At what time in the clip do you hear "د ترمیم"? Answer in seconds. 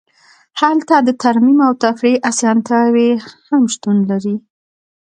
1.07-1.59